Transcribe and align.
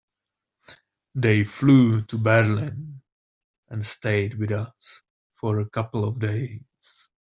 They 1.13 1.43
flew 1.43 2.01
to 2.05 2.17
Berlin 2.17 3.03
and 3.69 3.85
stayed 3.85 4.33
with 4.33 4.49
us 4.49 5.03
for 5.31 5.59
a 5.59 5.69
couple 5.69 6.05
of 6.05 6.17
days. 6.17 7.09